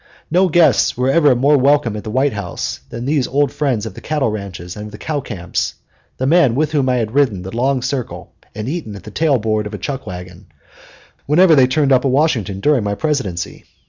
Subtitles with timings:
[0.31, 3.93] No guests were ever more welcome at the White House than these old friends of
[3.93, 5.75] the cattle ranches and the cow camps
[6.17, 9.37] the men with whom I had ridden the long circle and eaten at the tail
[9.37, 10.47] board of a chuck wagon
[11.27, 13.63] whenever they turned up at Washington during my Presidency.